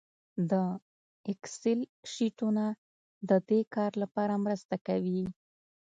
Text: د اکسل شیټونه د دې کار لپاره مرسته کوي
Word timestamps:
د 0.51 0.53
اکسل 1.31 1.79
شیټونه 2.11 2.65
د 3.29 3.31
دې 3.49 3.61
کار 3.75 3.91
لپاره 4.03 4.33
مرسته 4.45 4.75
کوي 4.87 5.23